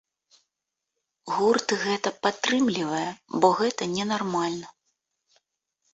[1.33, 3.05] Гурт гэта падтрымлівае,
[3.45, 4.67] бо гэта ненармальна.